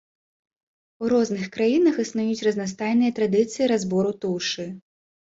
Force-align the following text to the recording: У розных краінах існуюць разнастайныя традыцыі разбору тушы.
У 1.03 1.09
розных 1.13 1.43
краінах 1.57 1.99
існуюць 2.03 2.45
разнастайныя 2.47 3.11
традыцыі 3.19 3.67
разбору 3.73 4.15
тушы. 4.25 4.65